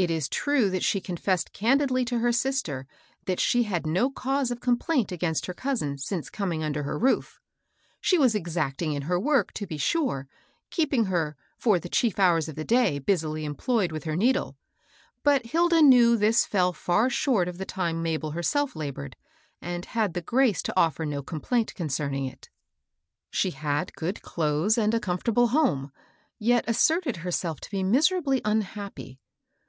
[0.00, 1.72] It is true that she confessed 26 MABEL ROSS.
[1.82, 2.86] candidly to her sister
[3.26, 6.96] that she had no cause of com plaint against her cousin since coming under her
[6.96, 7.38] roofi
[8.00, 10.28] She was exacting in work, to be sure,
[10.70, 14.14] keep ing her, for th^ chief hours of the day, busily em ployed with her
[14.14, 14.56] needle;
[15.24, 19.16] but Hilda knew this fell fiur short of the time Mabel herself labored,
[19.60, 22.48] and had the grace to offer no complaint concerning it.
[23.30, 25.90] She had good clothes and a comfortable home,
[26.38, 29.18] yet asserted herself to be miserably unhappy.